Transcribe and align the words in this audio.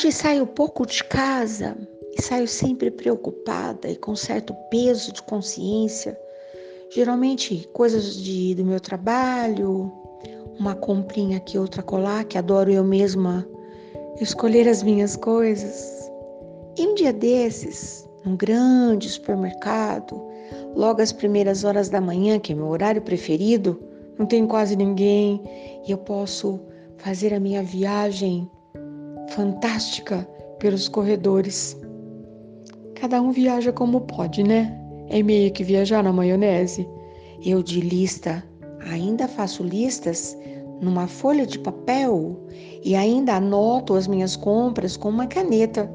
Hoje 0.00 0.12
saio 0.12 0.46
pouco 0.46 0.86
de 0.86 1.04
casa 1.04 1.76
e 2.16 2.22
saio 2.22 2.48
sempre 2.48 2.90
preocupada 2.90 3.86
e 3.86 3.96
com 3.96 4.16
certo 4.16 4.54
peso 4.70 5.12
de 5.12 5.22
consciência. 5.22 6.18
Geralmente 6.88 7.68
coisas 7.74 8.16
de, 8.16 8.54
do 8.54 8.64
meu 8.64 8.80
trabalho, 8.80 9.92
uma 10.58 10.74
comprinha 10.74 11.36
aqui, 11.36 11.58
outra 11.58 11.82
colar, 11.82 12.24
que 12.24 12.38
adoro 12.38 12.72
eu 12.72 12.82
mesma 12.82 13.46
escolher 14.18 14.66
as 14.66 14.82
minhas 14.82 15.16
coisas. 15.16 16.10
E 16.78 16.86
um 16.86 16.94
dia 16.94 17.12
desses, 17.12 18.08
num 18.24 18.36
grande 18.38 19.06
supermercado, 19.06 20.18
logo 20.74 21.02
às 21.02 21.12
primeiras 21.12 21.62
horas 21.62 21.90
da 21.90 22.00
manhã, 22.00 22.38
que 22.38 22.54
é 22.54 22.56
meu 22.56 22.68
horário 22.68 23.02
preferido, 23.02 23.78
não 24.18 24.24
tem 24.24 24.46
quase 24.46 24.76
ninguém 24.76 25.42
e 25.86 25.90
eu 25.90 25.98
posso 25.98 26.58
fazer 26.96 27.34
a 27.34 27.38
minha 27.38 27.62
viagem 27.62 28.50
fantástica 29.30 30.26
pelos 30.58 30.88
corredores. 30.88 31.76
Cada 32.94 33.20
um 33.20 33.32
viaja 33.32 33.72
como 33.72 34.02
pode, 34.02 34.42
né? 34.42 34.76
É 35.08 35.22
meio 35.22 35.50
que 35.52 35.64
viajar 35.64 36.02
na 36.02 36.12
maionese. 36.12 36.88
Eu 37.44 37.62
de 37.62 37.80
lista 37.80 38.44
ainda 38.90 39.26
faço 39.26 39.62
listas 39.62 40.36
numa 40.80 41.06
folha 41.06 41.46
de 41.46 41.58
papel 41.58 42.38
e 42.84 42.94
ainda 42.94 43.34
anoto 43.34 43.94
as 43.94 44.06
minhas 44.06 44.36
compras 44.36 44.96
com 44.96 45.08
uma 45.08 45.26
caneta. 45.26 45.90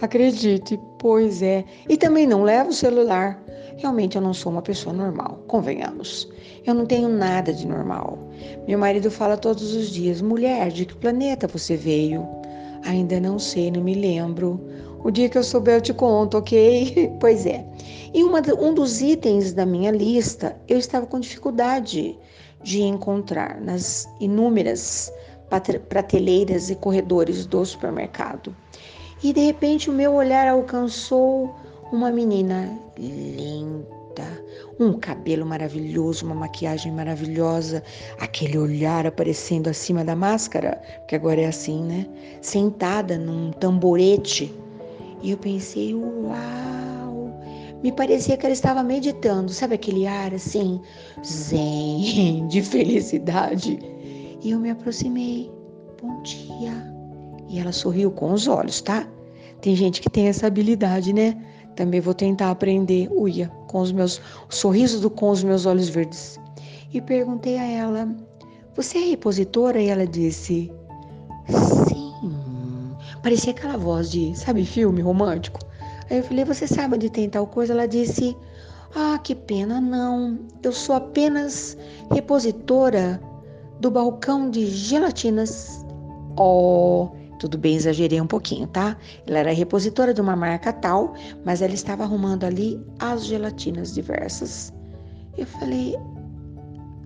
Acredite, 0.00 0.78
pois 0.98 1.42
é. 1.42 1.64
E 1.88 1.96
também 1.96 2.26
não 2.26 2.42
levo 2.42 2.70
o 2.70 2.72
celular. 2.72 3.42
Realmente 3.76 4.16
eu 4.16 4.22
não 4.22 4.34
sou 4.34 4.52
uma 4.52 4.62
pessoa 4.62 4.94
normal, 4.94 5.40
convenhamos. 5.46 6.28
Eu 6.66 6.74
não 6.74 6.86
tenho 6.86 7.08
nada 7.08 7.52
de 7.52 7.66
normal. 7.66 8.18
Meu 8.66 8.78
marido 8.78 9.10
fala 9.10 9.36
todos 9.36 9.74
os 9.74 9.90
dias: 9.90 10.20
mulher, 10.20 10.70
de 10.70 10.84
que 10.84 10.96
planeta 10.96 11.46
você 11.46 11.76
veio? 11.76 12.26
Ainda 12.84 13.20
não 13.20 13.38
sei, 13.38 13.70
não 13.70 13.82
me 13.82 13.94
lembro. 13.94 14.60
O 15.04 15.10
dia 15.10 15.28
que 15.28 15.38
eu 15.38 15.44
souber 15.44 15.76
eu 15.76 15.80
te 15.80 15.94
conto, 15.94 16.38
ok? 16.38 17.12
pois 17.20 17.46
é. 17.46 17.64
E 18.12 18.24
uma, 18.24 18.40
um 18.58 18.74
dos 18.74 19.00
itens 19.00 19.52
da 19.52 19.64
minha 19.64 19.90
lista 19.90 20.56
eu 20.66 20.78
estava 20.78 21.06
com 21.06 21.20
dificuldade 21.20 22.18
de 22.62 22.82
encontrar 22.82 23.60
nas 23.60 24.08
inúmeras 24.20 25.12
prateleiras 25.88 26.68
e 26.70 26.74
corredores 26.74 27.46
do 27.46 27.64
supermercado. 27.64 28.54
E 29.22 29.32
de 29.32 29.40
repente 29.40 29.90
o 29.90 29.92
meu 29.92 30.14
olhar 30.14 30.48
alcançou 30.48 31.54
uma 31.90 32.10
menina 32.10 32.78
linda, 32.98 33.86
um 34.78 34.92
cabelo 34.92 35.44
maravilhoso, 35.44 36.24
uma 36.24 36.34
maquiagem 36.34 36.92
maravilhosa, 36.92 37.82
aquele 38.20 38.56
olhar 38.56 39.06
aparecendo 39.06 39.68
acima 39.68 40.04
da 40.04 40.14
máscara, 40.14 40.80
que 41.08 41.16
agora 41.16 41.40
é 41.40 41.46
assim, 41.46 41.82
né? 41.82 42.06
Sentada 42.40 43.18
num 43.18 43.50
tamborete. 43.50 44.54
E 45.22 45.32
eu 45.32 45.36
pensei, 45.36 45.94
uau! 45.94 47.34
Me 47.82 47.92
parecia 47.92 48.36
que 48.36 48.46
ela 48.46 48.52
estava 48.52 48.82
meditando, 48.82 49.52
sabe 49.52 49.74
aquele 49.74 50.06
ar 50.06 50.34
assim, 50.34 50.80
zen, 51.24 52.46
de 52.48 52.62
felicidade. 52.62 53.78
E 54.42 54.50
eu 54.50 54.60
me 54.60 54.70
aproximei. 54.70 55.50
Bom 56.00 56.22
dia. 56.22 56.72
E 57.48 57.58
ela 57.58 57.72
sorriu 57.72 58.10
com 58.10 58.32
os 58.32 58.46
olhos, 58.46 58.80
tá? 58.80 59.08
Tem 59.60 59.74
gente 59.74 60.00
que 60.00 60.10
tem 60.10 60.28
essa 60.28 60.46
habilidade, 60.46 61.12
né? 61.12 61.36
Também 61.78 62.00
vou 62.00 62.12
tentar 62.12 62.50
aprender, 62.50 63.08
uia, 63.12 63.46
com 63.68 63.78
os 63.78 63.92
meus 63.92 64.20
o 64.50 64.52
sorriso 64.52 65.00
do, 65.00 65.08
com 65.08 65.30
os 65.30 65.44
meus 65.44 65.64
olhos 65.64 65.88
verdes. 65.88 66.36
E 66.92 67.00
perguntei 67.00 67.56
a 67.56 67.64
ela: 67.64 68.08
"Você 68.74 68.98
é 68.98 69.10
repositora?" 69.10 69.80
E 69.80 69.86
ela 69.86 70.04
disse: 70.04 70.72
"Sim". 71.46 72.12
Parecia 73.22 73.52
aquela 73.52 73.76
voz 73.76 74.10
de, 74.10 74.36
sabe, 74.36 74.64
filme 74.64 75.00
romântico. 75.02 75.60
Aí 76.10 76.16
eu 76.16 76.24
falei: 76.24 76.44
"Você 76.44 76.66
sabe 76.66 76.96
onde 76.96 77.08
tem 77.08 77.30
tal 77.30 77.46
coisa?" 77.46 77.72
Ela 77.72 77.86
disse: 77.86 78.36
"Ah, 78.96 79.16
que 79.22 79.36
pena, 79.36 79.80
não. 79.80 80.36
Eu 80.64 80.72
sou 80.72 80.96
apenas 80.96 81.78
repositora 82.12 83.22
do 83.78 83.88
balcão 83.88 84.50
de 84.50 84.66
gelatinas." 84.66 85.86
Oh, 86.36 87.10
tudo 87.38 87.56
bem, 87.56 87.76
exagerei 87.76 88.20
um 88.20 88.26
pouquinho, 88.26 88.66
tá? 88.66 88.96
Ela 89.26 89.38
era 89.38 89.52
repositora 89.52 90.12
de 90.12 90.20
uma 90.20 90.36
marca 90.36 90.72
tal, 90.72 91.14
mas 91.44 91.62
ela 91.62 91.74
estava 91.74 92.02
arrumando 92.02 92.44
ali 92.44 92.80
as 92.98 93.24
gelatinas 93.26 93.94
diversas. 93.94 94.72
Eu 95.36 95.46
falei: 95.46 95.96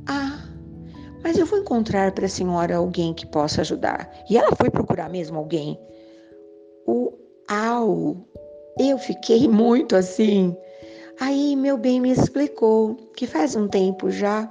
Ah, 0.07 0.43
mas 1.23 1.39
eu 1.39 1.47
vou 1.47 1.59
encontrar 1.59 2.13
para 2.13 2.27
a 2.27 2.29
senhora 2.29 2.77
alguém 2.77 3.15
que 3.15 3.27
possa 3.27 3.61
ajudar. 3.61 4.11
E 4.29 4.37
ela 4.37 4.55
foi 4.57 4.71
procurar 4.71 5.09
mesmo 5.09 5.39
alguém. 5.39 5.79
O 6.87 7.13
au, 7.49 8.17
eu 8.79 8.99
fiquei 8.99 9.47
muito 9.47 9.95
assim. 9.95 10.57
Aí 11.21 11.55
meu 11.55 11.77
bem 11.77 12.01
me 12.01 12.11
explicou 12.11 12.97
que 13.15 13.27
faz 13.27 13.55
um 13.55 13.69
tempo 13.69 14.11
já 14.11 14.51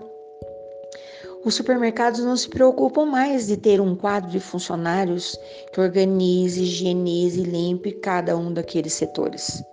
os 1.44 1.56
supermercados 1.56 2.20
não 2.22 2.38
se 2.38 2.48
preocupam 2.48 3.06
mais 3.06 3.48
de 3.48 3.58
ter 3.58 3.82
um 3.82 3.96
quadro 3.96 4.30
de 4.30 4.40
funcionários 4.40 5.38
que 5.74 5.82
organize, 5.82 6.64
higienize 6.64 7.42
e 7.42 7.44
limpe 7.44 7.92
cada 7.94 8.38
um 8.38 8.54
daqueles 8.54 8.94
setores. 8.94 9.64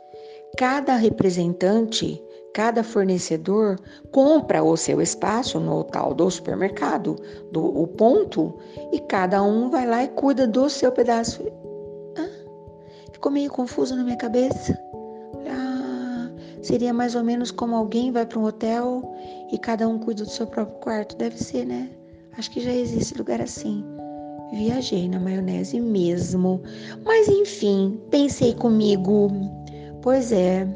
Cada 0.56 0.96
representante, 0.96 2.22
cada 2.54 2.82
fornecedor 2.82 3.78
compra 4.10 4.62
o 4.62 4.76
seu 4.76 5.00
espaço 5.00 5.60
no 5.60 5.84
tal 5.84 6.14
do 6.14 6.30
supermercado, 6.30 7.16
do 7.52 7.64
o 7.64 7.86
ponto, 7.86 8.58
e 8.90 8.98
cada 9.00 9.42
um 9.42 9.68
vai 9.68 9.86
lá 9.86 10.02
e 10.02 10.08
cuida 10.08 10.46
do 10.46 10.70
seu 10.70 10.90
pedaço. 10.90 11.42
Ah, 12.16 13.12
ficou 13.12 13.30
meio 13.30 13.50
confuso 13.50 13.94
na 13.94 14.02
minha 14.02 14.16
cabeça. 14.16 14.87
Seria 16.62 16.92
mais 16.92 17.14
ou 17.14 17.22
menos 17.22 17.50
como 17.50 17.74
alguém 17.76 18.10
vai 18.10 18.26
para 18.26 18.38
um 18.38 18.44
hotel 18.44 19.02
e 19.52 19.58
cada 19.58 19.88
um 19.88 19.98
cuida 19.98 20.24
do 20.24 20.30
seu 20.30 20.46
próprio 20.46 20.78
quarto. 20.78 21.16
Deve 21.16 21.36
ser, 21.42 21.64
né? 21.64 21.88
Acho 22.36 22.50
que 22.50 22.60
já 22.60 22.72
existe 22.72 23.16
lugar 23.16 23.40
assim. 23.40 23.84
Viajei 24.52 25.08
na 25.08 25.20
maionese 25.20 25.80
mesmo. 25.80 26.62
Mas 27.04 27.28
enfim, 27.28 28.00
pensei 28.10 28.54
comigo. 28.54 29.30
Pois 30.02 30.32
é, 30.32 30.66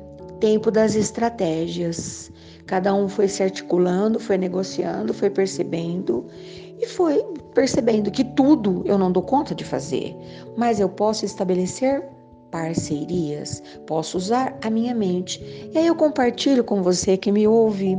tempo 0.41 0.71
das 0.71 0.95
estratégias. 0.95 2.31
Cada 2.67 2.95
um 2.95 3.09
foi 3.09 3.29
se 3.29 3.43
articulando, 3.43 4.19
foi 4.19 4.37
negociando, 4.39 5.15
foi 5.15 5.31
percebendo 5.31 6.27
e 6.81 6.87
foi 6.87 7.25
percebendo 7.55 8.11
que 8.11 8.25
tudo 8.25 8.83
eu 8.85 8.99
não 8.99 9.13
dou 9.13 9.23
conta 9.23 9.55
de 9.55 9.65
fazer, 9.65 10.17
mas 10.57 10.81
eu 10.81 10.89
posso 10.89 11.25
estabelecer 11.25 12.05
parcerias, 12.53 13.63
posso 13.87 14.19
usar 14.19 14.57
a 14.63 14.71
minha 14.71 14.95
mente. 14.95 15.43
E 15.73 15.79
aí 15.79 15.87
eu 15.87 15.97
compartilho 15.97 16.63
com 16.63 16.83
você 16.83 17.17
que 17.17 17.33
me 17.33 17.49
ouve 17.49 17.97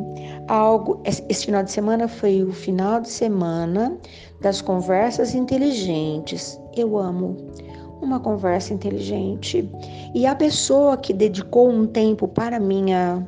algo. 0.48 1.02
Esse 1.04 1.46
final 1.46 1.64
de 1.64 1.72
semana 1.72 2.08
foi 2.08 2.44
o 2.44 2.54
final 2.54 3.02
de 3.02 3.10
semana 3.10 3.98
das 4.40 4.62
conversas 4.62 5.34
inteligentes. 5.34 6.58
Eu 6.78 6.98
amo 6.98 7.36
uma 8.02 8.20
conversa 8.20 8.74
inteligente. 8.74 9.68
E 10.14 10.26
a 10.26 10.36
pessoa 10.36 10.96
que 10.96 11.14
dedicou 11.14 11.70
um 11.70 11.88
tempo 11.88 12.28
para 12.28 12.60
minha 12.60 13.28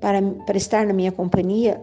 para, 0.00 0.20
para 0.20 0.56
estar 0.56 0.84
na 0.84 0.92
minha 0.92 1.12
companhia, 1.12 1.80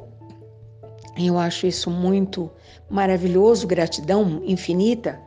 eu 1.17 1.37
acho 1.37 1.65
isso 1.65 1.89
muito 1.89 2.51
maravilhoso, 2.89 3.65
gratidão 3.65 4.41
infinita 4.45 5.19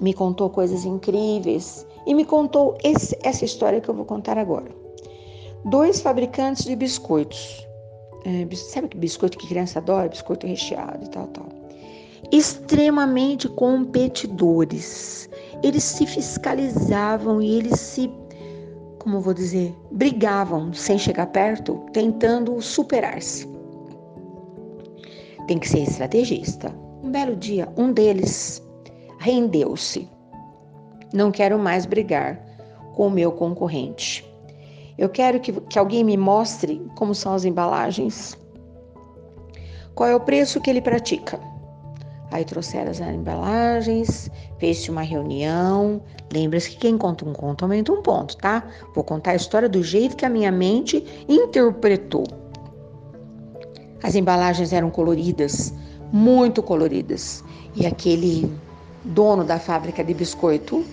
me 0.00 0.12
contou 0.12 0.50
coisas 0.50 0.84
incríveis 0.84 1.86
e 2.06 2.14
me 2.14 2.24
contou 2.24 2.76
esse, 2.82 3.16
essa 3.22 3.44
história 3.44 3.80
que 3.80 3.88
eu 3.88 3.94
vou 3.94 4.04
contar 4.04 4.38
agora. 4.38 4.70
Dois 5.64 6.00
fabricantes 6.00 6.64
de 6.64 6.76
biscoitos. 6.76 7.66
É, 8.24 8.54
sabe 8.54 8.88
que 8.88 8.96
biscoito 8.96 9.38
que 9.38 9.46
criança 9.46 9.78
adora? 9.78 10.08
Biscoito 10.08 10.46
recheado 10.46 11.04
e 11.04 11.08
tal, 11.08 11.26
tal. 11.28 11.46
Extremamente 12.32 13.48
competidores. 13.48 15.28
Eles 15.62 15.84
se 15.84 16.06
fiscalizavam 16.06 17.40
e 17.40 17.58
eles 17.58 17.80
se, 17.80 18.10
como 18.98 19.20
vou 19.20 19.32
dizer, 19.32 19.74
brigavam 19.90 20.72
sem 20.72 20.98
chegar 20.98 21.26
perto, 21.28 21.80
tentando 21.92 22.60
superar-se. 22.60 23.48
Tem 25.46 25.58
que 25.58 25.68
ser 25.68 25.80
estrategista. 25.80 26.74
Um 27.02 27.10
belo 27.10 27.36
dia, 27.36 27.70
um 27.76 27.92
deles 27.92 28.63
rendeu-se. 29.24 30.06
Não 31.12 31.30
quero 31.30 31.58
mais 31.58 31.86
brigar 31.86 32.38
com 32.94 33.06
o 33.06 33.10
meu 33.10 33.32
concorrente. 33.32 34.22
Eu 34.98 35.08
quero 35.08 35.40
que, 35.40 35.50
que 35.52 35.78
alguém 35.78 36.04
me 36.04 36.16
mostre 36.16 36.86
como 36.94 37.14
são 37.14 37.32
as 37.32 37.46
embalagens. 37.46 38.38
Qual 39.94 40.08
é 40.08 40.14
o 40.14 40.20
preço 40.20 40.60
que 40.60 40.68
ele 40.68 40.82
pratica? 40.82 41.40
Aí 42.30 42.44
trouxeram 42.44 42.90
as 42.90 43.00
embalagens, 43.00 44.30
fez-se 44.58 44.90
uma 44.90 45.02
reunião. 45.02 46.02
Lembra-se 46.30 46.70
que 46.70 46.76
quem 46.76 46.98
conta 46.98 47.24
um 47.24 47.32
conto 47.32 47.64
aumenta 47.64 47.92
um 47.92 48.02
ponto, 48.02 48.36
tá? 48.36 48.62
Vou 48.94 49.04
contar 49.04 49.30
a 49.30 49.36
história 49.36 49.68
do 49.68 49.82
jeito 49.82 50.16
que 50.16 50.26
a 50.26 50.28
minha 50.30 50.52
mente 50.52 51.02
interpretou. 51.28 52.24
As 54.02 54.14
embalagens 54.14 54.72
eram 54.72 54.90
coloridas, 54.90 55.72
muito 56.12 56.62
coloridas. 56.62 57.42
E 57.74 57.86
aquele 57.86 58.52
dono 59.04 59.44
da 59.44 59.58
fábrica 59.58 60.02
de 60.02 60.14
biscoito, 60.14 60.84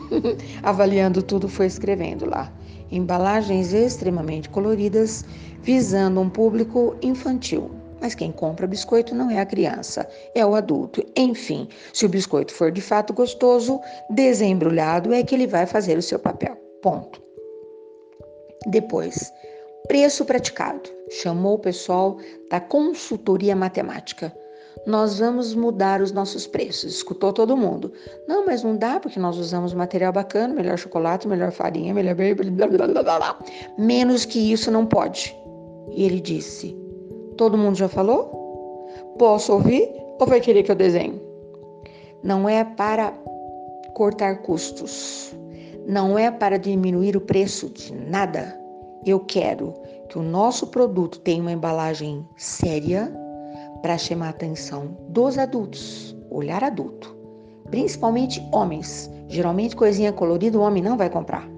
avaliando 0.62 1.22
tudo, 1.22 1.48
foi 1.48 1.66
escrevendo 1.66 2.28
lá. 2.28 2.52
Embalagens 2.90 3.72
extremamente 3.72 4.48
coloridas, 4.48 5.24
visando 5.62 6.20
um 6.20 6.28
público 6.28 6.96
infantil. 7.02 7.70
Mas 8.00 8.14
quem 8.14 8.32
compra 8.32 8.66
biscoito 8.66 9.14
não 9.14 9.30
é 9.30 9.40
a 9.40 9.46
criança, 9.46 10.08
é 10.34 10.44
o 10.44 10.54
adulto. 10.54 11.04
Enfim, 11.14 11.68
se 11.92 12.06
o 12.06 12.08
biscoito 12.08 12.52
for 12.52 12.72
de 12.72 12.80
fato 12.80 13.12
gostoso, 13.12 13.78
desembrulhado 14.08 15.12
é 15.12 15.22
que 15.22 15.34
ele 15.34 15.46
vai 15.46 15.66
fazer 15.66 15.98
o 15.98 16.02
seu 16.02 16.18
papel. 16.18 16.56
Ponto. 16.82 17.22
Depois, 18.66 19.30
preço 19.86 20.24
praticado. 20.24 20.88
Chamou 21.10 21.54
o 21.54 21.58
pessoal 21.58 22.16
da 22.48 22.60
consultoria 22.60 23.54
matemática 23.54 24.34
nós 24.86 25.18
vamos 25.18 25.54
mudar 25.54 26.00
os 26.00 26.12
nossos 26.12 26.46
preços. 26.46 26.94
Escutou 26.94 27.32
todo 27.32 27.56
mundo. 27.56 27.92
Não, 28.26 28.46
mas 28.46 28.62
não 28.62 28.76
dá 28.76 28.98
porque 28.98 29.20
nós 29.20 29.36
usamos 29.36 29.74
material 29.74 30.12
bacana, 30.12 30.54
melhor 30.54 30.78
chocolate, 30.78 31.28
melhor 31.28 31.52
farinha, 31.52 31.92
melhor. 31.92 32.16
Menos 33.78 34.24
que 34.24 34.52
isso 34.52 34.70
não 34.70 34.86
pode. 34.86 35.36
E 35.90 36.04
ele 36.04 36.20
disse: 36.20 36.76
Todo 37.36 37.58
mundo 37.58 37.76
já 37.76 37.88
falou? 37.88 38.86
Posso 39.18 39.52
ouvir 39.52 39.88
ou 40.18 40.26
vai 40.26 40.40
querer 40.40 40.62
que 40.62 40.70
eu 40.70 40.76
desenhe? 40.76 41.20
Não 42.22 42.48
é 42.48 42.64
para 42.64 43.12
cortar 43.94 44.42
custos. 44.42 45.34
Não 45.86 46.18
é 46.18 46.30
para 46.30 46.58
diminuir 46.58 47.16
o 47.16 47.20
preço 47.20 47.68
de 47.70 47.92
nada. 47.94 48.58
Eu 49.04 49.20
quero 49.20 49.74
que 50.08 50.18
o 50.18 50.22
nosso 50.22 50.66
produto 50.66 51.20
tenha 51.20 51.40
uma 51.40 51.52
embalagem 51.52 52.26
séria, 52.36 53.12
para 53.82 53.98
chamar 53.98 54.26
a 54.26 54.30
atenção 54.30 54.96
dos 55.08 55.38
adultos, 55.38 56.16
olhar 56.30 56.62
adulto, 56.62 57.16
principalmente 57.70 58.46
homens. 58.52 59.10
Geralmente 59.28 59.76
coisinha 59.76 60.12
colorida 60.12 60.58
o 60.58 60.62
homem 60.62 60.82
não 60.82 60.96
vai 60.96 61.08
comprar. 61.08 61.48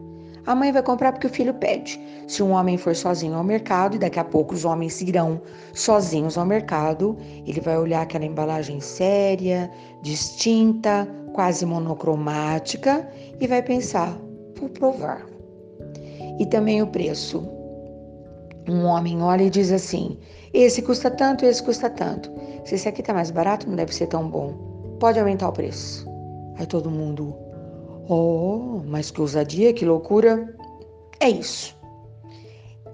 A 0.45 0.57
mãe 0.57 0.73
vai 0.73 0.83
comprar 0.83 1.13
porque 1.13 1.29
o 1.29 1.31
filho 1.31 1.55
pede. 1.55 2.01
Se 2.27 2.43
um 2.43 2.51
homem 2.51 2.77
for 2.77 2.97
sozinho 2.97 3.35
ao 3.35 3.45
mercado 3.45 3.95
e 3.95 3.99
daqui 3.99 4.19
a 4.19 4.25
pouco 4.25 4.55
os 4.55 4.65
homens 4.65 5.01
irão 5.01 5.41
sozinhos 5.73 6.37
ao 6.37 6.45
mercado, 6.45 7.17
ele 7.47 7.61
vai 7.61 7.79
olhar 7.79 8.03
aquela 8.03 8.25
embalagem 8.25 8.81
séria, 8.81 9.71
distinta, 10.03 11.09
quase 11.33 11.65
monocromática 11.65 13.09
e 13.41 13.47
vai 13.47 13.63
pensar: 13.63 14.19
vou 14.59 14.69
provar. 14.69 15.25
E 16.41 16.47
também 16.47 16.83
o 16.83 16.89
preço. 16.89 17.49
Um 18.69 18.85
homem 18.85 19.23
olha 19.23 19.45
e 19.45 19.51
diz 19.51 19.71
assim: 19.71 20.19
esse 20.53 20.83
custa 20.83 21.11
tanto, 21.11 21.45
esse 21.45 21.63
custa 21.63 21.89
tanto. 21.89 22.31
Se 22.65 22.75
esse 22.75 22.89
aqui 22.89 23.01
está 23.01 23.15
mais 23.15 23.31
barato, 23.31 23.69
não 23.69 23.77
deve 23.77 23.95
ser 23.95 24.07
tão 24.07 24.29
bom. 24.29 24.53
Pode 25.01 25.19
aumentar 25.19 25.49
o 25.49 25.53
preço. 25.53 26.07
Aí 26.59 26.67
todo 26.67 26.91
mundo, 26.91 27.35
oh, 28.09 28.83
mas 28.87 29.11
que 29.11 29.21
ousadia, 29.21 29.73
que 29.73 29.85
loucura. 29.85 30.55
É 31.21 31.29
isso. 31.29 31.77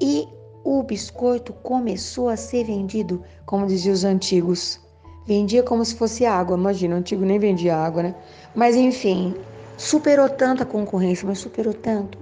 E 0.00 0.28
o 0.64 0.82
biscoito 0.82 1.52
começou 1.52 2.28
a 2.28 2.36
ser 2.36 2.64
vendido, 2.64 3.22
como 3.46 3.66
diziam 3.66 3.94
os 3.94 4.04
antigos. 4.04 4.80
Vendia 5.26 5.62
como 5.62 5.84
se 5.84 5.94
fosse 5.94 6.24
água, 6.24 6.56
imagina, 6.56 6.94
o 6.94 6.98
antigo 6.98 7.24
nem 7.24 7.38
vendia 7.38 7.76
água, 7.76 8.02
né? 8.02 8.14
Mas 8.54 8.76
enfim, 8.76 9.34
superou 9.76 10.28
tanto 10.28 10.62
a 10.62 10.66
concorrência, 10.66 11.26
mas 11.26 11.38
superou 11.38 11.74
tanto, 11.74 12.18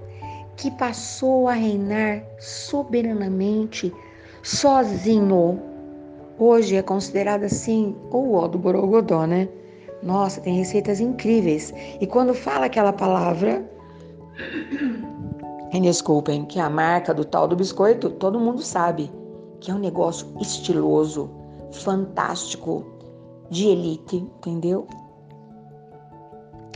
que 0.57 0.71
passou 0.73 1.47
a 1.47 1.53
reinar 1.53 2.25
soberanamente 2.39 3.93
sozinho. 4.47 5.61
Hoje 6.39 6.77
é 6.77 6.83
considerado 6.83 7.43
assim 7.43 7.97
o 8.13 8.35
ó 8.35 8.47
do 8.47 8.57
borogodó, 8.57 9.27
né? 9.27 9.49
Nossa, 10.03 10.41
tem 10.41 10.55
receitas 10.55 11.01
incríveis. 11.01 11.75
E 12.01 12.07
quando 12.07 12.33
fala 12.33 12.67
aquela 12.67 12.93
palavra, 12.93 13.69
e 15.73 15.81
desculpem, 15.81 16.45
que 16.45 16.61
é 16.61 16.63
a 16.63 16.71
marca 16.71 17.13
do 17.13 17.25
tal 17.25 17.49
do 17.49 17.57
biscoito, 17.57 18.09
todo 18.09 18.39
mundo 18.39 18.63
sabe 18.63 19.11
que 19.59 19.71
é 19.71 19.75
um 19.75 19.81
negócio 19.81 20.29
estiloso, 20.41 21.29
fantástico, 21.73 22.87
de 23.51 23.67
elite, 23.67 24.17
entendeu? 24.17 24.87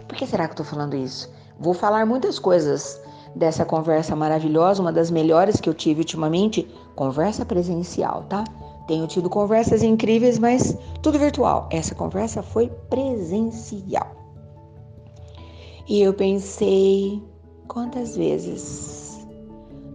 Por 0.08 0.16
que 0.16 0.26
será 0.26 0.48
que 0.48 0.54
eu 0.54 0.56
tô 0.56 0.64
falando 0.64 0.96
isso? 0.96 1.32
Vou 1.58 1.74
falar 1.74 2.04
muitas 2.04 2.38
coisas 2.38 3.00
dessa 3.34 3.64
conversa 3.64 4.16
maravilhosa, 4.16 4.82
uma 4.82 4.92
das 4.92 5.10
melhores 5.10 5.60
que 5.60 5.68
eu 5.68 5.74
tive 5.74 6.00
ultimamente, 6.00 6.66
conversa 6.94 7.44
presencial, 7.44 8.24
tá? 8.28 8.44
Tenho 8.86 9.06
tido 9.06 9.30
conversas 9.30 9.82
incríveis, 9.82 10.38
mas 10.38 10.76
tudo 11.00 11.18
virtual. 11.18 11.68
Essa 11.70 11.94
conversa 11.94 12.42
foi 12.42 12.68
presencial. 12.88 14.16
E 15.88 16.02
eu 16.02 16.12
pensei 16.12 17.22
quantas 17.68 18.16
vezes 18.16 19.26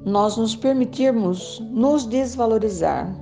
nós 0.06 0.38
nos 0.38 0.56
permitirmos 0.56 1.62
nos 1.72 2.06
desvalorizar 2.06 3.14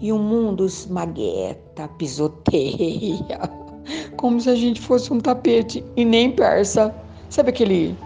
e 0.00 0.12
o 0.12 0.18
mundo 0.18 0.66
esmagueta, 0.66 1.88
pisoteia, 1.96 3.40
como 4.16 4.40
se 4.40 4.50
a 4.50 4.54
gente 4.54 4.80
fosse 4.80 5.12
um 5.12 5.20
tapete 5.20 5.84
e 5.96 6.04
nem 6.04 6.30
persa. 6.30 6.94
Sabe 7.30 7.50
aquele 7.50 7.96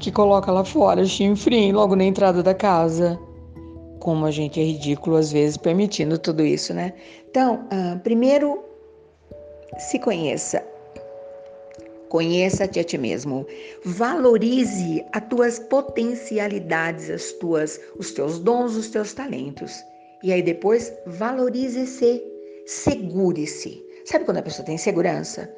que 0.00 0.10
coloca 0.10 0.50
lá 0.50 0.64
fora, 0.64 1.04
chinfrim, 1.04 1.72
logo 1.72 1.94
na 1.94 2.04
entrada 2.04 2.42
da 2.42 2.54
casa. 2.54 3.20
Como 4.00 4.24
a 4.24 4.30
gente 4.30 4.58
é 4.58 4.64
ridículo 4.64 5.16
às 5.16 5.30
vezes 5.30 5.56
permitindo 5.58 6.18
tudo 6.18 6.42
isso, 6.42 6.72
né? 6.72 6.94
Então, 7.30 7.66
uh, 7.66 7.98
primeiro, 8.00 8.64
se 9.78 9.98
conheça. 9.98 10.64
Conheça-te 12.08 12.80
a 12.80 12.84
ti 12.84 12.98
mesmo. 12.98 13.46
Valorize 13.84 15.04
as 15.12 15.22
tuas 15.28 15.58
potencialidades, 15.58 17.08
as 17.10 17.32
tuas, 17.32 17.78
os 17.98 18.10
teus 18.12 18.40
dons, 18.40 18.74
os 18.74 18.88
teus 18.88 19.12
talentos. 19.12 19.84
E 20.22 20.32
aí 20.32 20.42
depois 20.42 20.92
valorize-se, 21.06 22.22
segure-se. 22.66 23.80
Sabe 24.06 24.24
quando 24.24 24.38
a 24.38 24.42
pessoa 24.42 24.66
tem 24.66 24.76
segurança? 24.76 25.48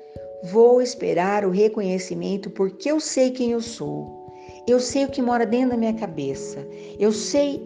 Vou 0.44 0.82
esperar 0.82 1.44
o 1.44 1.50
reconhecimento 1.50 2.50
porque 2.50 2.90
eu 2.90 3.00
sei 3.00 3.30
quem 3.30 3.52
eu 3.52 3.60
sou. 3.62 4.21
Eu 4.66 4.78
sei 4.78 5.04
o 5.04 5.08
que 5.08 5.20
mora 5.20 5.44
dentro 5.44 5.70
da 5.70 5.76
minha 5.76 5.94
cabeça. 5.94 6.66
Eu 6.98 7.12
sei 7.12 7.60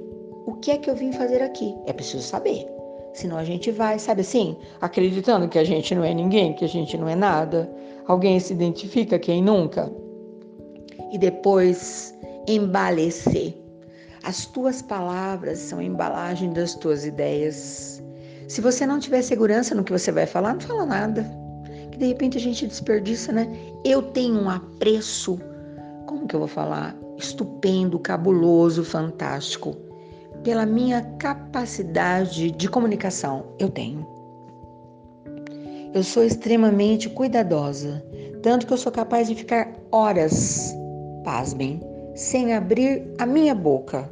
o 0.46 0.54
que 0.54 0.70
é 0.70 0.78
que 0.78 0.88
eu 0.88 0.96
vim 0.96 1.12
fazer 1.12 1.42
aqui. 1.42 1.74
É 1.86 1.92
preciso 1.92 2.22
saber. 2.22 2.66
Senão 3.12 3.36
a 3.36 3.44
gente 3.44 3.70
vai, 3.70 3.98
sabe 3.98 4.22
assim, 4.22 4.56
acreditando 4.80 5.48
que 5.48 5.58
a 5.58 5.64
gente 5.64 5.94
não 5.94 6.04
é 6.04 6.12
ninguém, 6.14 6.54
que 6.54 6.64
a 6.64 6.68
gente 6.68 6.96
não 6.96 7.08
é 7.08 7.14
nada. 7.14 7.70
Alguém 8.06 8.38
se 8.38 8.52
identifica, 8.52 9.18
quem 9.18 9.42
nunca? 9.42 9.92
E 11.12 11.18
depois 11.18 12.14
embalecer. 12.46 13.54
As 14.22 14.46
tuas 14.46 14.82
palavras 14.82 15.58
são 15.58 15.78
a 15.78 15.84
embalagem 15.84 16.52
das 16.52 16.74
tuas 16.74 17.04
ideias. 17.04 18.02
Se 18.48 18.60
você 18.60 18.86
não 18.86 18.98
tiver 18.98 19.22
segurança 19.22 19.74
no 19.74 19.84
que 19.84 19.92
você 19.92 20.10
vai 20.12 20.26
falar, 20.26 20.54
não 20.54 20.60
fala 20.60 20.86
nada. 20.86 21.26
Que 21.92 21.98
de 21.98 22.06
repente 22.06 22.38
a 22.38 22.40
gente 22.40 22.66
desperdiça, 22.66 23.32
né? 23.32 23.48
Eu 23.84 24.02
tenho 24.02 24.40
um 24.40 24.50
apreço 24.50 25.38
como 26.16 26.26
que 26.26 26.34
eu 26.34 26.40
vou 26.40 26.48
falar? 26.48 26.96
Estupendo, 27.18 27.98
cabuloso, 27.98 28.82
fantástico. 28.82 29.76
Pela 30.42 30.64
minha 30.64 31.02
capacidade 31.18 32.50
de 32.50 32.68
comunicação, 32.68 33.44
eu 33.58 33.68
tenho. 33.68 34.06
Eu 35.92 36.02
sou 36.02 36.24
extremamente 36.24 37.08
cuidadosa, 37.10 38.02
tanto 38.42 38.66
que 38.66 38.72
eu 38.72 38.78
sou 38.78 38.90
capaz 38.90 39.28
de 39.28 39.34
ficar 39.34 39.72
horas, 39.92 40.74
pasmem, 41.24 41.80
sem 42.14 42.54
abrir 42.54 43.06
a 43.18 43.26
minha 43.26 43.54
boca, 43.54 44.10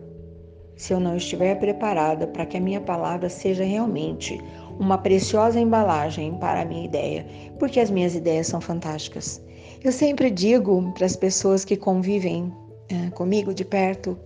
se 0.76 0.92
eu 0.92 1.00
não 1.00 1.16
estiver 1.16 1.58
preparada 1.58 2.26
para 2.26 2.46
que 2.46 2.56
a 2.56 2.60
minha 2.60 2.80
palavra 2.80 3.28
seja 3.28 3.64
realmente 3.64 4.40
uma 4.78 4.98
preciosa 4.98 5.60
embalagem 5.60 6.34
para 6.38 6.62
a 6.62 6.64
minha 6.64 6.84
ideia, 6.84 7.26
porque 7.58 7.80
as 7.80 7.90
minhas 7.90 8.14
ideias 8.14 8.46
são 8.46 8.60
fantásticas. 8.60 9.43
Eu 9.84 9.92
sempre 9.92 10.30
digo 10.30 10.90
para 10.94 11.04
as 11.04 11.14
pessoas 11.14 11.62
que 11.62 11.76
convivem 11.76 12.50
é, 12.88 13.10
comigo 13.10 13.52
de 13.52 13.66
perto, 13.66 14.18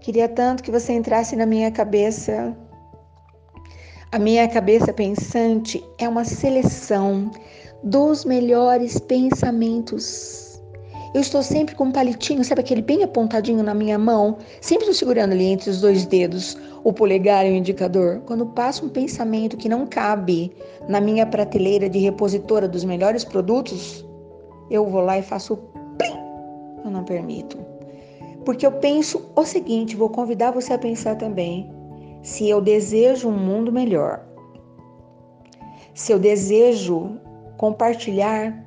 queria 0.00 0.28
tanto 0.28 0.60
que 0.60 0.72
você 0.72 0.92
entrasse 0.92 1.36
na 1.36 1.46
minha 1.46 1.70
cabeça. 1.70 2.52
A 4.10 4.18
minha 4.18 4.48
cabeça 4.48 4.92
pensante 4.92 5.84
é 5.98 6.08
uma 6.08 6.24
seleção 6.24 7.30
dos 7.80 8.24
melhores 8.24 8.98
pensamentos. 8.98 10.60
Eu 11.14 11.20
estou 11.20 11.44
sempre 11.44 11.76
com 11.76 11.84
um 11.84 11.92
palitinho, 11.92 12.42
sabe 12.42 12.62
aquele 12.62 12.82
bem 12.82 13.04
apontadinho 13.04 13.62
na 13.62 13.72
minha 13.72 13.96
mão, 13.96 14.38
sempre 14.60 14.82
estou 14.82 14.94
segurando 14.94 15.30
ali 15.30 15.44
entre 15.44 15.70
os 15.70 15.80
dois 15.80 16.04
dedos, 16.06 16.58
o 16.82 16.92
polegar 16.92 17.46
e 17.46 17.52
o 17.52 17.54
indicador. 17.54 18.20
Quando 18.26 18.46
passa 18.46 18.84
um 18.84 18.88
pensamento 18.88 19.56
que 19.56 19.68
não 19.68 19.86
cabe 19.86 20.50
na 20.88 21.00
minha 21.00 21.24
prateleira 21.24 21.88
de 21.88 22.00
repositora 22.00 22.66
dos 22.66 22.82
melhores 22.82 23.22
produtos, 23.22 24.04
eu 24.70 24.86
vou 24.86 25.00
lá 25.00 25.18
e 25.18 25.22
faço 25.22 25.56
plim. 25.98 26.18
Eu 26.84 26.90
não 26.90 27.04
permito. 27.04 27.58
Porque 28.44 28.66
eu 28.66 28.72
penso 28.72 29.30
o 29.34 29.44
seguinte, 29.44 29.96
vou 29.96 30.10
convidar 30.10 30.50
você 30.50 30.72
a 30.72 30.78
pensar 30.78 31.16
também. 31.16 31.72
Se 32.22 32.48
eu 32.48 32.60
desejo 32.60 33.28
um 33.28 33.38
mundo 33.38 33.72
melhor, 33.72 34.24
se 35.94 36.12
eu 36.12 36.18
desejo 36.18 37.18
compartilhar 37.56 38.64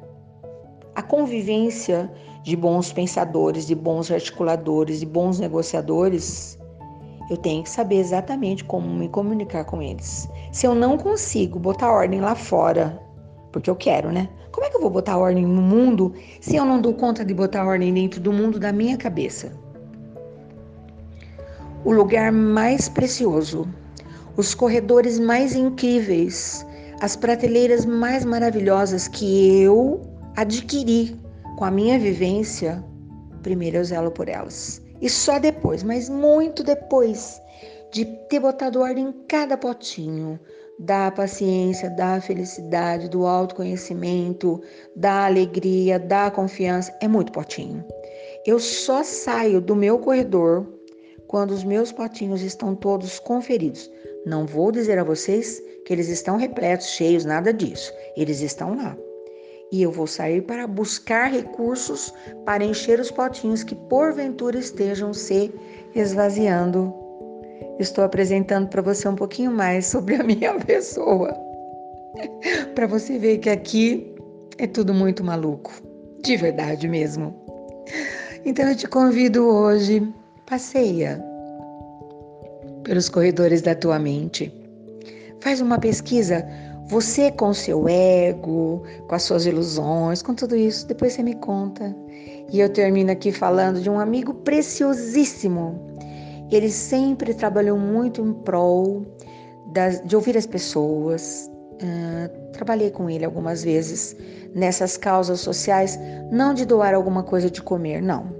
a 0.95 1.01
convivência 1.01 2.11
de 2.43 2.55
bons 2.55 2.91
pensadores, 2.93 3.67
de 3.67 3.75
bons 3.75 4.09
articuladores, 4.09 4.99
de 4.99 5.05
bons 5.05 5.39
negociadores, 5.39 6.57
eu 7.29 7.37
tenho 7.37 7.63
que 7.63 7.69
saber 7.69 7.97
exatamente 7.97 8.63
como 8.63 8.87
me 8.87 9.09
comunicar 9.09 9.65
com 9.65 9.81
eles. 9.81 10.29
Se 10.51 10.65
eu 10.65 10.73
não 10.73 10.97
consigo 10.97 11.59
botar 11.59 11.91
ordem 11.91 12.21
lá 12.21 12.35
fora, 12.35 13.01
porque 13.57 13.71
eu 13.71 13.75
quero, 13.75 14.11
né? 14.11 14.29
Como 14.51 14.65
é 14.65 14.69
que 14.69 14.77
eu 14.77 14.81
vou 14.81 14.89
botar 14.91 15.17
ordem 15.17 15.43
no 15.43 15.61
mundo 15.61 16.13
se 16.39 16.55
eu 16.55 16.63
não 16.63 16.79
dou 16.79 16.93
conta 16.93 17.25
de 17.25 17.33
botar 17.33 17.65
ordem 17.65 17.91
dentro 17.91 18.21
do 18.21 18.31
mundo 18.31 18.59
da 18.59 18.71
minha 18.71 18.95
cabeça? 18.97 19.51
O 21.83 21.91
lugar 21.91 22.31
mais 22.31 22.87
precioso, 22.87 23.67
os 24.35 24.53
corredores 24.53 25.17
mais 25.17 25.55
incríveis, 25.55 26.63
as 27.01 27.15
prateleiras 27.15 27.83
mais 27.83 28.23
maravilhosas 28.23 29.07
que 29.07 29.59
eu 29.59 30.01
adquiri 30.35 31.19
com 31.57 31.65
a 31.65 31.71
minha 31.71 31.97
vivência, 31.97 32.83
primeiro 33.41 33.77
eu 33.77 33.85
zelo 33.85 34.11
por 34.11 34.29
elas. 34.29 34.79
E 35.01 35.09
só 35.09 35.39
depois, 35.39 35.81
mas 35.81 36.09
muito 36.09 36.63
depois 36.63 37.41
de 37.91 38.05
ter 38.29 38.39
botado 38.39 38.81
ordem 38.81 39.07
em 39.07 39.11
cada 39.27 39.57
potinho, 39.57 40.39
da 40.79 41.09
paciência, 41.11 41.89
da 41.89 42.21
felicidade, 42.21 43.09
do 43.09 43.25
autoconhecimento, 43.25 44.61
da 44.95 45.25
alegria, 45.25 45.99
da 45.99 46.29
confiança, 46.29 46.95
é 47.01 47.07
muito 47.07 47.31
potinho. 47.31 47.83
Eu 48.45 48.59
só 48.59 49.03
saio 49.03 49.59
do 49.59 49.75
meu 49.75 49.99
corredor 49.99 50.65
quando 51.27 51.51
os 51.51 51.63
meus 51.63 51.91
potinhos 51.91 52.41
estão 52.41 52.75
todos 52.75 53.19
conferidos. 53.19 53.91
Não 54.25 54.45
vou 54.45 54.71
dizer 54.71 54.99
a 54.99 55.03
vocês 55.03 55.61
que 55.85 55.93
eles 55.93 56.09
estão 56.09 56.37
repletos, 56.37 56.87
cheios, 56.87 57.25
nada 57.25 57.53
disso. 57.53 57.91
Eles 58.15 58.41
estão 58.41 58.75
lá 58.75 58.97
e 59.71 59.81
eu 59.81 59.91
vou 59.91 60.07
sair 60.07 60.41
para 60.41 60.65
buscar 60.65 61.25
recursos 61.25 62.13
para 62.45 62.63
encher 62.63 62.99
os 62.99 63.11
potinhos 63.11 63.63
que 63.63 63.75
porventura 63.75 64.57
estejam 64.57 65.13
se 65.13 65.53
esvaziando. 65.93 66.93
Estou 67.79 68.03
apresentando 68.03 68.67
para 68.67 68.81
você 68.81 69.07
um 69.07 69.15
pouquinho 69.15 69.51
mais 69.51 69.85
sobre 69.85 70.15
a 70.15 70.23
minha 70.23 70.53
pessoa, 70.55 71.33
para 72.73 72.87
você 72.87 73.17
ver 73.17 73.37
que 73.37 73.49
aqui 73.49 74.15
é 74.57 74.65
tudo 74.65 74.93
muito 74.93 75.23
maluco, 75.23 75.71
de 76.23 76.35
verdade 76.37 76.87
mesmo. 76.87 77.35
Então 78.45 78.67
eu 78.69 78.75
te 78.75 78.87
convido 78.87 79.45
hoje, 79.45 80.07
passeia 80.45 81.23
pelos 82.83 83.09
corredores 83.09 83.61
da 83.61 83.75
tua 83.75 83.99
mente. 83.99 84.51
Faz 85.41 85.61
uma 85.61 85.77
pesquisa 85.77 86.47
você 86.87 87.29
com 87.31 87.53
seu 87.53 87.87
ego, 87.87 88.83
com 89.07 89.15
as 89.15 89.23
suas 89.23 89.45
ilusões, 89.45 90.21
com 90.21 90.33
tudo 90.33 90.55
isso, 90.55 90.87
depois 90.87 91.13
você 91.13 91.21
me 91.21 91.35
conta. 91.35 91.93
E 92.51 92.59
eu 92.59 92.69
termino 92.69 93.11
aqui 93.11 93.31
falando 93.31 93.81
de 93.81 93.89
um 93.89 93.99
amigo 93.99 94.33
preciosíssimo. 94.33 95.96
Ele 96.51 96.69
sempre 96.69 97.33
trabalhou 97.33 97.77
muito 97.77 98.21
em 98.21 98.33
prol 98.33 99.05
das, 99.73 100.01
de 100.03 100.15
ouvir 100.15 100.37
as 100.37 100.45
pessoas. 100.45 101.49
Uh, 101.73 102.51
trabalhei 102.51 102.89
com 102.89 103.09
ele 103.09 103.25
algumas 103.25 103.63
vezes 103.63 104.15
nessas 104.55 104.97
causas 104.97 105.39
sociais, 105.41 105.99
não 106.31 106.53
de 106.53 106.65
doar 106.65 106.93
alguma 106.93 107.23
coisa 107.23 107.49
de 107.49 107.61
comer, 107.61 108.01
não. 108.01 108.35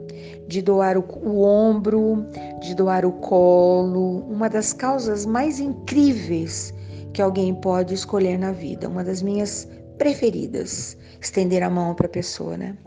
De 0.48 0.62
doar 0.62 0.98
o, 0.98 1.06
o 1.24 1.42
ombro, 1.44 2.26
de 2.62 2.74
doar 2.74 3.06
o 3.06 3.12
colo. 3.12 4.26
Uma 4.30 4.50
das 4.50 4.74
causas 4.74 5.26
mais 5.26 5.60
incríveis 5.60 6.74
que 7.14 7.22
alguém 7.22 7.54
pode 7.54 7.94
escolher 7.94 8.38
na 8.38 8.52
vida, 8.52 8.88
uma 8.88 9.04
das 9.04 9.22
minhas 9.22 9.68
preferidas, 9.98 10.96
estender 11.20 11.64
a 11.64 11.70
mão 11.70 11.96
para 11.96 12.06
a 12.06 12.10
pessoa, 12.10 12.56
né? 12.56 12.78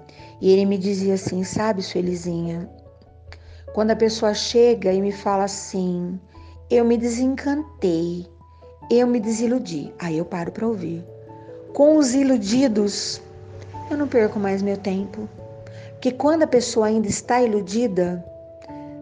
E 0.40 0.50
ele 0.50 0.64
me 0.64 0.78
dizia 0.78 1.14
assim, 1.14 1.44
sabe, 1.44 1.82
Suelizinha, 1.82 2.68
quando 3.74 3.90
a 3.90 3.96
pessoa 3.96 4.34
chega 4.34 4.92
e 4.92 5.00
me 5.00 5.12
fala 5.12 5.44
assim, 5.44 6.18
eu 6.68 6.84
me 6.84 6.96
desencantei, 6.96 8.26
eu 8.90 9.06
me 9.06 9.20
desiludi, 9.20 9.94
aí 9.98 10.18
eu 10.18 10.24
paro 10.24 10.52
para 10.52 10.66
ouvir. 10.66 11.04
Com 11.72 11.96
os 11.96 12.14
iludidos, 12.14 13.22
eu 13.90 13.96
não 13.96 14.08
perco 14.08 14.38
mais 14.38 14.62
meu 14.62 14.76
tempo, 14.76 15.28
porque 15.92 16.10
quando 16.12 16.42
a 16.42 16.46
pessoa 16.46 16.86
ainda 16.86 17.08
está 17.08 17.40
iludida, 17.40 18.24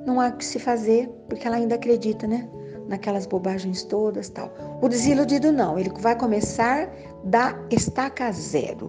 não 0.05 0.21
há 0.21 0.29
o 0.29 0.33
que 0.33 0.45
se 0.45 0.59
fazer, 0.59 1.09
porque 1.29 1.47
ela 1.47 1.57
ainda 1.57 1.75
acredita, 1.75 2.27
né? 2.27 2.49
naquelas 2.89 3.27
bobagens 3.27 3.85
todas, 3.85 4.29
tal. 4.31 4.51
O 4.81 4.89
desiludido 4.89 5.53
não, 5.53 5.79
ele 5.79 5.93
vai 6.01 6.17
começar 6.17 6.89
da 7.23 7.55
estaca 7.71 8.33
zero. 8.33 8.89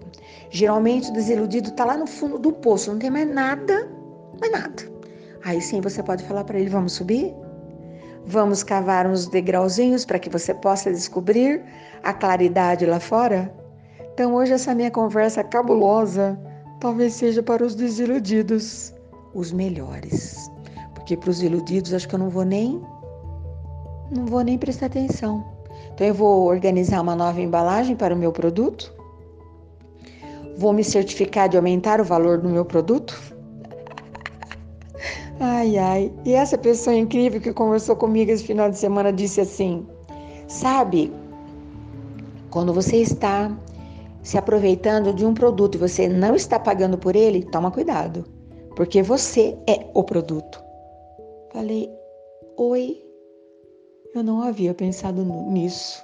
Geralmente 0.50 1.10
o 1.10 1.14
desiludido 1.14 1.70
está 1.70 1.84
lá 1.86 1.98
no 1.98 2.08
fundo 2.08 2.40
do 2.40 2.52
poço, 2.52 2.92
não 2.92 2.98
tem 3.00 3.10
mais 3.10 3.30
nada, 3.30 3.92
mais 4.40 4.52
nada. 4.52 4.99
Aí 5.44 5.62
sim 5.62 5.82
você 5.82 6.04
pode 6.04 6.24
falar 6.24 6.44
para 6.44 6.60
ele: 6.60 6.70
vamos 6.70 6.94
subir? 6.94 7.34
Vamos 8.26 8.64
cavar 8.64 9.08
uns 9.08 9.28
degrauzinhos 9.28 10.06
para 10.06 10.20
que 10.20 10.30
você 10.30 10.54
possa 10.54 10.92
descobrir 10.92 11.64
a 12.04 12.14
claridade 12.14 12.86
lá 12.86 13.00
fora? 13.00 13.54
Então 14.14 14.36
hoje 14.36 14.54
essa 14.54 14.76
minha 14.76 14.92
conversa 14.92 15.44
cabulosa 15.44 16.40
talvez 16.80 17.14
seja 17.14 17.42
para 17.42 17.64
os 17.64 17.76
desiludidos, 17.76 18.94
os 19.34 19.52
melhores. 19.52 20.50
Porque 20.94 21.16
para 21.16 21.30
os 21.30 21.42
iludidos 21.42 21.94
acho 21.94 22.08
que 22.08 22.16
eu 22.16 22.20
não 22.20 22.30
vou 22.30 22.46
nem 22.46 22.82
não 24.12 24.26
vou 24.26 24.42
nem 24.42 24.58
prestar 24.58 24.88
atenção. 24.88 25.46
Então 25.94 26.06
eu 26.06 26.14
vou 26.14 26.48
organizar 26.48 27.02
uma 27.02 27.16
nova 27.16 27.40
embalagem 27.42 27.96
para 27.96 28.14
o 28.14 28.18
meu 28.18 28.32
produto? 28.32 28.94
Vou 30.58 30.74
me 30.74 30.84
certificar 30.84 31.48
de 31.48 31.58
aumentar 31.58 32.02
o 32.02 32.04
valor 32.04 32.40
do 32.40 32.50
meu 32.50 32.66
produto? 32.66 33.29
Ai, 35.40 35.78
ai. 35.78 36.14
E 36.26 36.34
essa 36.34 36.58
pessoa 36.58 36.96
incrível 36.96 37.40
que 37.40 37.54
conversou 37.54 37.96
comigo 37.96 38.30
esse 38.30 38.44
final 38.44 38.70
de 38.70 38.78
semana 38.78 39.12
disse 39.14 39.40
assim: 39.40 39.88
Sabe, 40.48 41.14
quando 42.50 42.74
você 42.74 42.98
está 42.98 43.56
se 44.22 44.38
aproveitando 44.38 45.14
de 45.14 45.26
um 45.26 45.34
produto 45.34 45.76
e 45.76 45.78
você 45.78 46.10
não 46.10 46.36
está 46.36 46.60
pagando 46.60 46.98
por 46.98 47.16
ele, 47.16 47.44
toma 47.44 47.72
cuidado, 47.72 48.26
porque 48.76 49.02
você 49.02 49.58
é 49.66 49.88
o 49.94 50.04
produto. 50.04 50.62
Falei: 51.54 51.90
Oi, 52.58 53.02
eu 54.14 54.22
não 54.22 54.42
havia 54.42 54.74
pensado 54.74 55.24
nisso. 55.24 56.04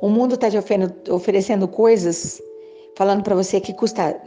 O 0.00 0.08
mundo 0.08 0.36
está 0.36 0.48
te 0.48 0.56
oferecendo 1.10 1.68
coisas, 1.68 2.40
falando 2.96 3.22
para 3.22 3.34
você 3.34 3.60
que 3.60 3.74
custa 3.74 4.18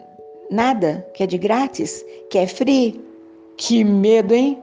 nada, 0.52 1.08
que 1.16 1.24
é 1.24 1.28
de 1.28 1.40
grátis, 1.40 2.06
que 2.30 2.38
é 2.38 2.46
free. 2.46 3.13
Que 3.58 3.84
medo, 3.84 4.34
hein? 4.34 4.62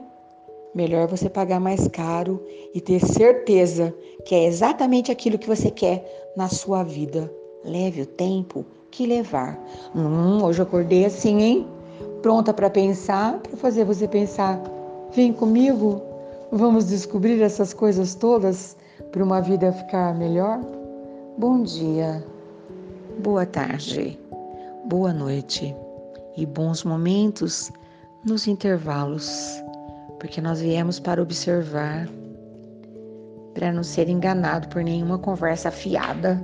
Melhor 0.75 1.07
você 1.07 1.29
pagar 1.29 1.59
mais 1.59 1.87
caro 1.87 2.41
e 2.73 2.79
ter 2.79 2.99
certeza 2.99 3.93
que 4.25 4.35
é 4.35 4.45
exatamente 4.45 5.11
aquilo 5.11 5.37
que 5.37 5.47
você 5.47 5.69
quer 5.69 6.31
na 6.35 6.49
sua 6.49 6.83
vida. 6.83 7.31
Leve 7.63 8.01
o 8.01 8.05
tempo 8.05 8.65
que 8.89 9.05
levar. 9.05 9.59
Hum, 9.95 10.43
hoje 10.43 10.59
eu 10.59 10.63
acordei 10.63 11.05
assim, 11.05 11.41
hein? 11.41 11.67
Pronta 12.21 12.53
para 12.53 12.69
pensar, 12.69 13.39
para 13.39 13.57
fazer 13.57 13.85
você 13.85 14.07
pensar. 14.07 14.61
Vem 15.13 15.33
comigo. 15.33 16.01
Vamos 16.51 16.87
descobrir 16.87 17.41
essas 17.41 17.73
coisas 17.73 18.13
todas 18.15 18.75
para 19.11 19.23
uma 19.23 19.41
vida 19.41 19.71
ficar 19.71 20.13
melhor? 20.15 20.59
Bom 21.37 21.63
dia, 21.63 22.23
boa 23.19 23.45
tarde, 23.45 24.19
boa 24.85 25.13
noite 25.13 25.73
e 26.35 26.45
bons 26.45 26.83
momentos 26.83 27.71
nos 28.25 28.47
intervalos, 28.47 29.61
porque 30.19 30.41
nós 30.41 30.61
viemos 30.61 30.99
para 30.99 31.21
observar, 31.21 32.07
para 33.53 33.71
não 33.71 33.83
ser 33.83 34.07
enganado 34.09 34.67
por 34.69 34.83
nenhuma 34.83 35.17
conversa 35.17 35.71
fiada 35.71 36.43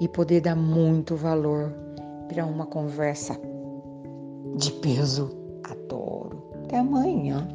e 0.00 0.08
poder 0.08 0.40
dar 0.40 0.56
muito 0.56 1.16
valor 1.16 1.72
para 2.28 2.44
uma 2.44 2.66
conversa 2.66 3.38
de 4.56 4.70
peso. 4.72 5.30
Adoro. 5.64 6.42
Até 6.64 6.78
amanhã. 6.78 7.46